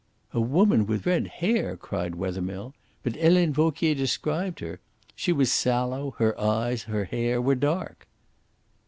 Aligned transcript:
"A 0.33 0.41
woman 0.41 0.87
with 0.87 1.05
red 1.05 1.27
hair!" 1.27 1.77
cried 1.77 2.15
Wethermill. 2.15 2.73
"But 3.03 3.15
Helene 3.17 3.53
Vauquier 3.53 3.93
described 3.93 4.59
her. 4.59 4.79
She 5.15 5.31
was 5.31 5.51
sallow; 5.51 6.15
her 6.17 6.35
eyes, 6.41 6.85
her 6.85 7.03
hair, 7.05 7.39
were 7.39 7.53
dark." 7.53 8.07